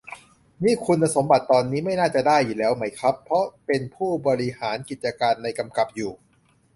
[0.63, 6.11] นี่คุณสมบัติตอนนี้ไม่น่าจะได้อยู่แล้วไหมครับ เพราะเป็นผู้บริหารกิจการในกำกับอยู่